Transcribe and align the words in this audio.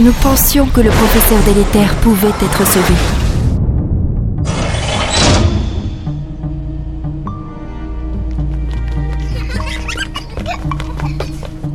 nous 0.00 0.12
pensions 0.12 0.66
que 0.66 0.80
le 0.80 0.90
professeur 0.90 1.38
délétère 1.44 1.94
pouvait 1.96 2.28
être 2.28 2.66
sauvé. 2.66 2.94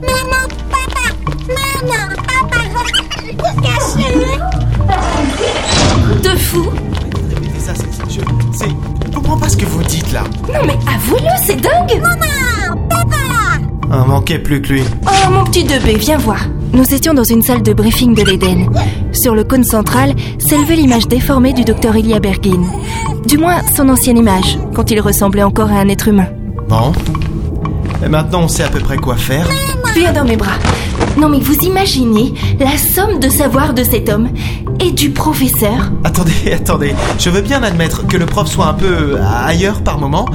Maman, 0.01 0.47
papa, 0.69 1.05
maman, 1.47 2.15
papa, 2.27 2.61
vous 3.37 3.61
cachez 3.61 4.13
De 6.21 6.37
fou 6.37 6.69
Répétez 7.29 7.59
ça, 7.59 7.73
c'est. 7.75 8.11
Je. 8.11 8.21
C'est. 8.53 8.69
Je 9.05 9.11
comprends 9.15 9.37
pas 9.37 9.49
ce 9.49 9.57
que 9.57 9.65
vous 9.65 9.83
dites 9.83 10.11
là. 10.11 10.23
Non 10.53 10.59
mais 10.65 10.77
avouez-le, 10.87 11.43
c'est 11.45 11.55
dingue 11.59 12.01
Maman, 12.01 12.87
papa 12.89 13.17
Un 13.91 14.05
manquait 14.05 14.39
plus 14.39 14.61
que 14.61 14.73
lui. 14.73 14.83
Oh 15.05 15.29
mon 15.31 15.43
petit 15.45 15.65
2B, 15.65 15.97
viens 15.97 16.17
voir. 16.17 16.39
Nous 16.73 16.93
étions 16.93 17.13
dans 17.13 17.23
une 17.23 17.41
salle 17.41 17.63
de 17.63 17.73
briefing 17.73 18.15
de 18.15 18.23
l'Éden. 18.23 18.69
Sur 19.11 19.35
le 19.35 19.43
cône 19.43 19.63
central 19.63 20.13
s'élevait 20.39 20.75
l'image 20.75 21.07
déformée 21.07 21.51
du 21.53 21.65
docteur 21.65 21.97
Ilya 21.97 22.19
Bergin. 22.19 22.63
Du 23.27 23.37
moins, 23.37 23.61
son 23.75 23.89
ancienne 23.89 24.17
image, 24.17 24.57
quand 24.73 24.89
il 24.89 25.01
ressemblait 25.01 25.43
encore 25.43 25.69
à 25.69 25.75
un 25.75 25.89
être 25.89 26.07
humain. 26.07 26.27
Bon. 26.69 26.93
Et 28.03 28.07
maintenant, 28.07 28.43
on 28.43 28.47
sait 28.47 28.63
à 28.63 28.69
peu 28.69 28.79
près 28.79 28.97
quoi 28.97 29.17
faire. 29.17 29.47
Viens 29.93 30.13
dans 30.13 30.23
mes 30.23 30.37
bras. 30.37 30.57
Non 31.17 31.27
mais 31.27 31.39
vous 31.39 31.55
imaginez 31.65 32.33
la 32.59 32.77
somme 32.77 33.19
de 33.19 33.27
savoir 33.27 33.73
de 33.73 33.83
cet 33.83 34.07
homme 34.07 34.29
et 34.79 34.91
du 34.91 35.09
professeur 35.09 35.91
Attendez, 36.05 36.31
attendez. 36.53 36.95
Je 37.19 37.29
veux 37.29 37.41
bien 37.41 37.61
admettre 37.63 38.07
que 38.07 38.15
le 38.15 38.25
prof 38.25 38.47
soit 38.47 38.67
un 38.67 38.73
peu 38.73 39.17
ailleurs 39.19 39.81
par 39.81 39.99
moment, 39.99 40.25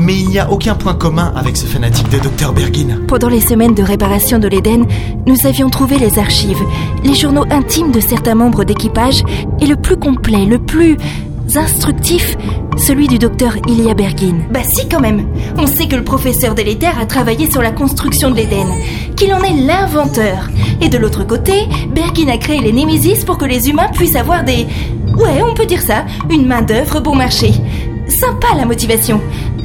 mais 0.00 0.14
il 0.14 0.28
n'y 0.28 0.38
a 0.38 0.50
aucun 0.50 0.74
point 0.74 0.94
commun 0.94 1.32
avec 1.36 1.56
ce 1.56 1.66
fanatique 1.66 2.08
de 2.10 2.18
Dr 2.18 2.52
Bergin. 2.52 3.00
Pendant 3.06 3.28
les 3.28 3.40
semaines 3.40 3.74
de 3.74 3.82
réparation 3.82 4.38
de 4.38 4.48
l'Éden, 4.48 4.86
nous 5.26 5.46
avions 5.46 5.70
trouvé 5.70 5.98
les 5.98 6.18
archives, 6.18 6.62
les 7.04 7.14
journaux 7.14 7.44
intimes 7.50 7.92
de 7.92 8.00
certains 8.00 8.34
membres 8.34 8.64
d'équipage 8.64 9.22
et 9.60 9.66
le 9.66 9.76
plus 9.76 9.96
complet, 9.96 10.44
le 10.44 10.58
plus 10.58 10.96
instructif, 11.56 12.36
celui 12.76 13.08
du 13.08 13.18
docteur 13.18 13.56
Ilya 13.66 13.94
Bergin. 13.94 14.46
Bah 14.50 14.60
si 14.62 14.88
quand 14.88 15.00
même 15.00 15.26
On 15.56 15.66
sait 15.66 15.88
que 15.88 15.96
le 15.96 16.04
professeur 16.04 16.54
délétère 16.54 16.98
a 16.98 17.06
travaillé 17.06 17.50
sur 17.50 17.62
la 17.62 17.72
construction 17.72 18.30
de 18.30 18.36
l'Éden, 18.36 18.68
qu'il 19.16 19.32
en 19.32 19.42
est 19.42 19.54
l'inventeur. 19.54 20.48
Et 20.80 20.88
de 20.88 20.98
l'autre 20.98 21.24
côté, 21.24 21.68
Bergin 21.94 22.28
a 22.28 22.38
créé 22.38 22.60
les 22.60 22.72
Némésis 22.72 23.24
pour 23.24 23.38
que 23.38 23.46
les 23.46 23.68
humains 23.68 23.88
puissent 23.92 24.16
avoir 24.16 24.44
des... 24.44 24.66
Ouais, 25.16 25.42
on 25.42 25.54
peut 25.54 25.66
dire 25.66 25.82
ça, 25.82 26.04
une 26.30 26.46
main 26.46 26.62
d'œuvre 26.62 27.00
bon 27.00 27.16
marché. 27.16 27.52
Sympa 28.08 28.48
la 28.56 28.64
motivation. 28.64 29.20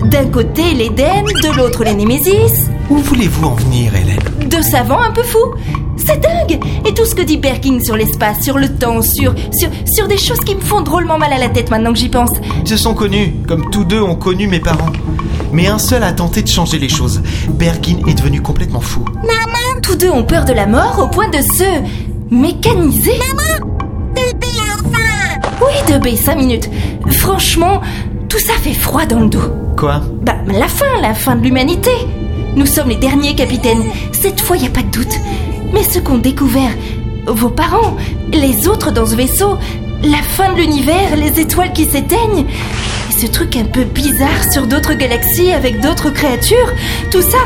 D'un 0.06 0.26
côté 0.30 0.74
l'Éden, 0.74 1.24
de 1.24 1.58
l'autre 1.58 1.84
les 1.84 1.94
Némésis. 1.94 2.70
Où 2.90 2.98
voulez-vous 2.98 3.46
en 3.46 3.56
venir, 3.56 3.96
Hélène? 3.96 4.50
Deux 4.50 4.62
savants 4.62 5.02
un 5.02 5.12
peu 5.12 5.24
fous 5.24 5.54
C'est 5.98 6.20
dingue 6.20 6.60
Et 6.88 6.94
tout 6.94 7.06
ce 7.06 7.16
que 7.16 7.22
dit 7.22 7.38
Bergin 7.38 7.80
sur 7.84 7.96
l'espace, 7.96 8.42
sur 8.42 8.58
le 8.58 8.70
temps, 8.70 9.02
sur, 9.02 9.34
sur, 9.54 9.70
sur 9.86 10.08
des 10.08 10.18
choses 10.18 10.40
qui 10.40 10.56
me 10.56 10.62
font 10.62 10.82
drôlement 10.82 11.18
mal 11.18 11.34
à 11.34 11.38
la 11.38 11.50
tête 11.50 11.72
maintenant 11.72 11.94
que 11.94 12.00
j'y 12.00 12.10
pense. 12.10 12.32
Ils 12.62 12.68
se 12.68 12.78
sont 12.78 12.94
connus, 12.94 13.34
comme 13.48 13.70
tous 13.72 13.86
deux 13.86 14.02
ont 14.02 14.16
connu 14.16 14.48
mes 14.48 14.60
parents. 14.60 14.92
Mais 15.52 15.68
un 15.68 15.80
seul 15.80 16.04
a 16.04 16.12
tenté 16.14 16.42
de 16.42 16.48
changer 16.48 16.80
les 16.80 16.90
choses. 16.90 17.22
Bergin 17.50 17.98
est 18.08 18.16
devenu 18.16 18.42
complètement 18.42 18.82
fou. 18.82 19.06
Tous 19.82 19.96
deux 19.96 20.10
ont 20.10 20.24
peur 20.24 20.46
de 20.46 20.54
la 20.54 20.66
mort 20.66 20.98
au 21.04 21.08
point 21.08 21.28
de 21.30 21.40
se 21.42 22.34
mécaniser. 22.34 23.20
Bébé, 24.16 24.48
enfin 24.76 25.40
Oui, 25.62 25.74
2B, 25.94 26.16
5 26.16 26.36
minutes. 26.36 26.70
Franchement, 27.10 27.82
tout 28.30 28.40
ça 28.40 28.54
fait 28.62 28.74
froid 28.74 29.06
dans 29.06 29.20
le 29.20 29.28
dos. 29.28 29.42
Bah, 29.84 30.36
la 30.48 30.68
fin, 30.70 31.02
la 31.02 31.14
fin 31.14 31.36
de 31.36 31.44
l'humanité. 31.44 31.92
Nous 32.56 32.66
sommes 32.66 32.88
les 32.88 32.96
derniers 32.96 33.36
capitaines. 33.36 33.84
Cette 34.14 34.40
fois, 34.40 34.56
y 34.56 34.66
a 34.66 34.70
pas 34.70 34.82
de 34.82 34.92
doute. 34.92 35.20
Mais 35.74 35.84
ce 35.84 36.00
qu'ont 36.00 36.20
découvert 36.20 36.72
vos 37.28 37.50
parents, 37.50 37.98
les 38.32 38.68
autres 38.68 38.92
dans 38.92 39.06
ce 39.06 39.16
vaisseau, 39.16 39.58
la 40.02 40.22
fin 40.22 40.54
de 40.54 40.60
l'univers, 40.60 41.18
les 41.18 41.40
étoiles 41.40 41.74
qui 41.74 41.84
s'éteignent, 41.84 42.46
ce 43.10 43.28
truc 43.28 43.58
un 43.58 43.66
peu 43.66 43.84
bizarre 43.84 44.52
sur 44.52 44.68
d'autres 44.68 44.94
galaxies 44.94 45.52
avec 45.52 45.82
d'autres 45.82 46.12
créatures, 46.12 46.72
tout 47.12 47.22
ça, 47.22 47.40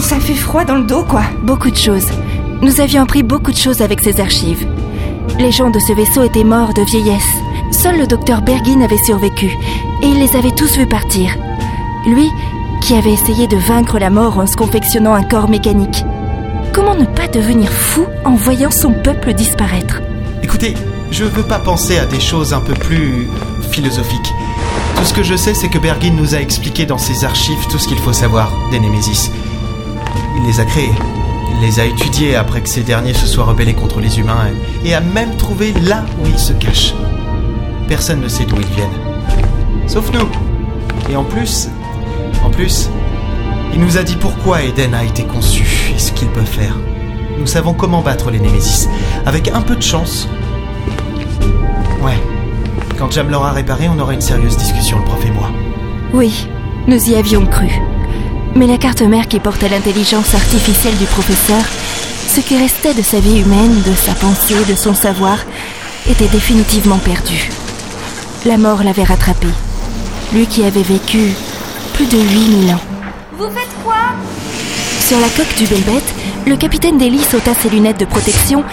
ça 0.00 0.20
fait 0.20 0.34
froid 0.34 0.64
dans 0.64 0.76
le 0.76 0.84
dos, 0.84 1.04
quoi. 1.04 1.24
Beaucoup 1.42 1.70
de 1.70 1.76
choses. 1.76 2.08
Nous 2.62 2.80
avions 2.80 3.02
appris 3.02 3.22
beaucoup 3.22 3.52
de 3.52 3.56
choses 3.56 3.82
avec 3.82 4.00
ces 4.00 4.18
archives. 4.20 4.66
Les 5.38 5.52
gens 5.52 5.70
de 5.70 5.78
ce 5.78 5.92
vaisseau 5.92 6.22
étaient 6.22 6.44
morts 6.44 6.72
de 6.72 6.82
vieillesse. 6.82 7.22
Seul 7.70 7.98
le 7.98 8.06
docteur 8.06 8.40
Bergin 8.40 8.80
avait 8.82 8.96
survécu, 9.04 9.50
et 10.04 10.08
il 10.08 10.18
les 10.18 10.36
avait 10.36 10.50
tous 10.50 10.76
vus 10.76 10.86
partir. 10.86 11.34
Lui, 12.06 12.30
qui 12.82 12.94
avait 12.94 13.12
essayé 13.12 13.46
de 13.46 13.56
vaincre 13.56 13.98
la 13.98 14.10
mort 14.10 14.38
en 14.38 14.46
se 14.46 14.54
confectionnant 14.54 15.14
un 15.14 15.22
corps 15.22 15.48
mécanique. 15.48 16.04
Comment 16.74 16.94
ne 16.94 17.06
pas 17.06 17.26
devenir 17.26 17.72
fou 17.72 18.06
en 18.24 18.34
voyant 18.34 18.70
son 18.70 18.92
peuple 18.92 19.32
disparaître? 19.32 20.02
Écoutez, 20.42 20.74
je 21.10 21.24
veux 21.24 21.42
pas 21.42 21.58
penser 21.58 21.98
à 21.98 22.04
des 22.04 22.20
choses 22.20 22.52
un 22.52 22.60
peu 22.60 22.74
plus 22.74 23.28
philosophiques. 23.70 24.34
Tout 24.96 25.04
ce 25.04 25.14
que 25.14 25.22
je 25.22 25.36
sais, 25.36 25.54
c'est 25.54 25.68
que 25.68 25.78
Bergin 25.78 26.14
nous 26.14 26.34
a 26.34 26.38
expliqué 26.38 26.84
dans 26.84 26.98
ses 26.98 27.24
archives 27.24 27.66
tout 27.70 27.78
ce 27.78 27.88
qu'il 27.88 27.98
faut 27.98 28.12
savoir 28.12 28.52
des 28.70 28.80
Némésis. 28.80 29.30
Il 30.36 30.46
les 30.46 30.60
a 30.60 30.66
créés. 30.66 30.92
Il 31.54 31.66
les 31.66 31.80
a 31.80 31.86
étudiés 31.86 32.34
après 32.34 32.60
que 32.60 32.68
ces 32.68 32.82
derniers 32.82 33.14
se 33.14 33.26
soient 33.26 33.44
rebellés 33.44 33.74
contre 33.74 34.00
les 34.00 34.18
humains 34.18 34.50
et 34.84 34.92
a 34.92 35.00
même 35.00 35.34
trouvé 35.36 35.72
là 35.72 36.04
où 36.22 36.26
ils 36.26 36.38
se 36.38 36.52
cachent. 36.52 36.94
Personne 37.88 38.20
ne 38.20 38.28
sait 38.28 38.44
d'où 38.44 38.56
ils 38.56 38.74
viennent. 38.74 39.43
Sauf 39.86 40.10
nous. 40.12 40.28
Et 41.10 41.16
en 41.16 41.24
plus, 41.24 41.68
en 42.44 42.50
plus, 42.50 42.88
il 43.72 43.80
nous 43.80 43.98
a 43.98 44.02
dit 44.02 44.16
pourquoi 44.16 44.62
Eden 44.62 44.94
a 44.94 45.04
été 45.04 45.24
conçu 45.24 45.92
et 45.94 45.98
ce 45.98 46.12
qu'il 46.12 46.28
peut 46.28 46.40
faire. 46.42 46.76
Nous 47.38 47.46
savons 47.46 47.74
comment 47.74 48.00
battre 48.00 48.30
les 48.30 48.38
Némésis. 48.38 48.88
Avec 49.26 49.48
un 49.48 49.60
peu 49.60 49.76
de 49.76 49.82
chance. 49.82 50.28
Ouais. 52.02 52.18
Quand 52.98 53.10
Jam 53.10 53.28
l'aura 53.30 53.52
réparé, 53.52 53.88
on 53.88 53.98
aura 53.98 54.14
une 54.14 54.20
sérieuse 54.20 54.56
discussion, 54.56 54.98
le 54.98 55.04
prof 55.04 55.24
et 55.26 55.30
moi. 55.30 55.50
Oui, 56.12 56.48
nous 56.86 57.10
y 57.10 57.16
avions 57.16 57.44
cru. 57.46 57.68
Mais 58.54 58.68
la 58.68 58.78
carte 58.78 59.02
mère 59.02 59.26
qui 59.26 59.40
portait 59.40 59.68
l'intelligence 59.68 60.34
artificielle 60.34 60.96
du 60.96 61.06
professeur, 61.06 61.62
ce 62.28 62.40
qui 62.40 62.56
restait 62.56 62.94
de 62.94 63.02
sa 63.02 63.18
vie 63.18 63.40
humaine, 63.40 63.82
de 63.84 63.94
sa 63.94 64.12
pensée, 64.12 64.64
de 64.68 64.76
son 64.76 64.94
savoir, 64.94 65.38
était 66.08 66.28
définitivement 66.28 66.98
perdu. 66.98 67.50
La 68.46 68.58
mort 68.58 68.84
l'avait 68.84 69.04
rattrapé. 69.04 69.48
Lui 70.32 70.46
qui 70.46 70.64
avait 70.64 70.82
vécu 70.82 71.32
plus 71.92 72.06
de 72.06 72.16
8000 72.18 72.74
ans. 72.74 72.80
Vous 73.38 73.46
faites 73.50 73.68
quoi? 73.84 73.94
Sur 75.00 75.18
la 75.20 75.28
coque 75.28 75.54
du 75.56 75.66
Belbet, 75.66 76.02
le 76.46 76.56
capitaine 76.56 76.98
Daly 76.98 77.20
sauta 77.20 77.52
ses 77.54 77.68
lunettes 77.70 78.00
de 78.00 78.04
protection 78.04 78.64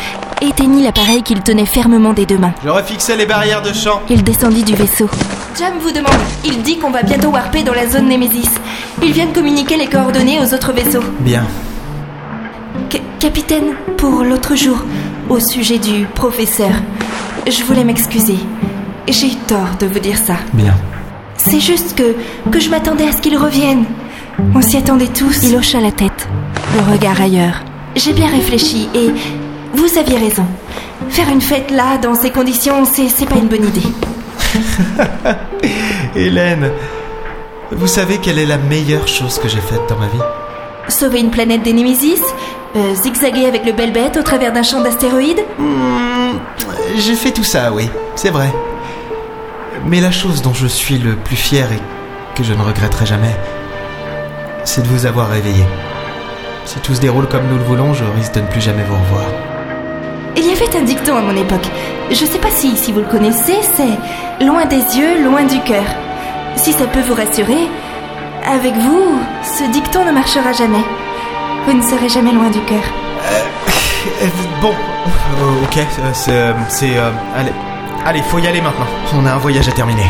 et 0.41 0.47
éteignit 0.47 0.83
l'appareil 0.83 1.21
qu'il 1.23 1.41
tenait 1.41 1.65
fermement 1.65 2.13
des 2.13 2.25
deux 2.25 2.37
mains. 2.37 2.53
Je 2.63 2.69
refixais 2.69 3.15
les 3.15 3.25
barrières 3.25 3.61
de 3.61 3.73
champ. 3.73 4.01
Il 4.09 4.23
descendit 4.23 4.63
du 4.63 4.73
vaisseau. 4.73 5.07
Jam 5.59 5.73
vous 5.81 5.91
demande. 5.91 6.13
Il 6.45 6.61
dit 6.63 6.77
qu'on 6.79 6.89
va 6.89 7.03
bientôt 7.03 7.29
warper 7.29 7.63
dans 7.63 7.73
la 7.73 7.87
zone 7.87 8.07
Némésis. 8.07 8.49
Il 9.03 9.11
vient 9.11 9.25
de 9.27 9.33
communiquer 9.33 9.77
les 9.77 9.87
coordonnées 9.87 10.39
aux 10.39 10.53
autres 10.53 10.71
vaisseaux. 10.73 11.03
Bien. 11.19 11.45
Ca- 12.91 12.99
capitaine, 13.19 13.73
pour 13.97 14.23
l'autre 14.23 14.55
jour, 14.55 14.77
au 15.29 15.39
sujet 15.39 15.77
du 15.77 16.05
professeur, 16.15 16.71
je 17.47 17.63
voulais 17.63 17.83
m'excuser. 17.83 18.37
J'ai 19.07 19.27
eu 19.27 19.35
tort 19.47 19.75
de 19.79 19.85
vous 19.85 19.99
dire 19.99 20.17
ça. 20.17 20.35
Bien. 20.53 20.73
C'est 21.43 21.59
juste 21.59 21.95
que, 21.97 22.15
que 22.51 22.59
je 22.59 22.69
m'attendais 22.69 23.07
à 23.07 23.11
ce 23.11 23.17
qu'il 23.21 23.35
revienne. 23.37 23.85
On 24.55 24.61
s'y 24.61 24.77
attendait 24.77 25.07
tous. 25.07 25.43
Il 25.43 25.55
hocha 25.55 25.79
la 25.79 25.91
tête, 25.91 26.27
le 26.75 26.91
regard 26.91 27.19
ailleurs. 27.21 27.61
J'ai 27.95 28.13
bien 28.13 28.27
réfléchi 28.27 28.87
et 28.95 29.09
vous 29.73 29.97
aviez 29.97 30.17
raison. 30.17 30.45
Faire 31.09 31.29
une 31.29 31.41
fête 31.41 31.71
là, 31.71 31.97
dans 31.97 32.15
ces 32.15 32.29
conditions, 32.29 32.85
c'est 32.85 33.09
c'est 33.09 33.25
pas 33.25 33.35
une 33.35 33.47
bonne 33.47 33.65
idée. 33.65 33.87
Hélène, 36.15 36.69
vous 37.71 37.87
savez 37.87 38.17
quelle 38.19 38.39
est 38.39 38.45
la 38.45 38.57
meilleure 38.57 39.07
chose 39.07 39.39
que 39.39 39.47
j'ai 39.49 39.59
faite 39.59 39.81
dans 39.89 39.97
ma 39.97 40.07
vie? 40.07 40.23
Sauver 40.89 41.19
une 41.19 41.31
planète 41.31 41.63
des 41.63 41.73
Némésis 41.73 42.21
euh, 42.75 42.93
Zigzaguer 42.95 43.45
avec 43.45 43.65
le 43.65 43.71
Belbet 43.73 44.17
au 44.17 44.23
travers 44.23 44.53
d'un 44.53 44.63
champ 44.63 44.81
d'astéroïdes? 44.81 45.43
Hmm, 45.57 46.37
J'ai 46.97 47.15
fait 47.15 47.31
tout 47.31 47.43
ça, 47.43 47.71
oui, 47.73 47.89
c'est 48.15 48.29
vrai. 48.29 48.51
Mais 49.85 49.99
la 49.99 50.11
chose 50.11 50.41
dont 50.41 50.53
je 50.53 50.67
suis 50.67 50.97
le 50.97 51.15
plus 51.15 51.35
fier 51.35 51.71
et 51.71 51.79
que 52.35 52.43
je 52.43 52.53
ne 52.53 52.61
regretterai 52.61 53.05
jamais, 53.05 53.35
c'est 54.63 54.83
de 54.83 54.87
vous 54.87 55.05
avoir 55.05 55.29
réveillé. 55.29 55.65
Si 56.65 56.79
tout 56.79 56.93
se 56.93 57.01
déroule 57.01 57.27
comme 57.27 57.47
nous 57.47 57.57
le 57.57 57.63
voulons, 57.63 57.93
je 57.93 58.03
risque 58.15 58.33
de 58.35 58.41
ne 58.41 58.47
plus 58.47 58.61
jamais 58.61 58.83
vous 58.83 58.95
revoir. 58.95 59.25
Il 60.37 60.45
y 60.45 60.51
avait 60.51 60.77
un 60.77 60.83
dicton 60.83 61.17
à 61.17 61.21
mon 61.21 61.35
époque. 61.35 61.67
Je 62.09 62.25
sais 62.25 62.39
pas 62.39 62.51
si, 62.51 62.77
si 62.77 62.91
vous 62.91 62.99
le 62.99 63.05
connaissez, 63.05 63.55
c'est 63.75 64.45
loin 64.45 64.65
des 64.65 64.77
yeux, 64.97 65.23
loin 65.23 65.43
du 65.43 65.59
cœur. 65.61 65.83
Si 66.55 66.71
ça 66.73 66.85
peut 66.85 67.01
vous 67.01 67.15
rassurer, 67.15 67.67
avec 68.45 68.73
vous, 68.75 69.19
ce 69.43 69.69
dicton 69.71 70.05
ne 70.05 70.11
marchera 70.11 70.53
jamais. 70.53 70.83
Vous 71.65 71.73
ne 71.73 71.81
serez 71.81 72.09
jamais 72.09 72.31
loin 72.31 72.49
du 72.49 72.59
cœur. 72.61 72.83
Euh, 74.21 74.27
bon, 74.61 74.71
euh, 74.71 75.63
ok, 75.63 75.77
euh, 75.77 76.09
c'est... 76.13 76.53
c'est, 76.69 76.97
euh, 76.97 77.11
allez, 77.35 77.51
allez, 78.05 78.21
faut 78.21 78.39
y 78.39 78.47
aller 78.47 78.61
maintenant. 78.61 78.87
On 79.13 79.25
a 79.25 79.33
un 79.33 79.37
voyage 79.37 79.67
à 79.67 79.71
terminer. 79.71 80.09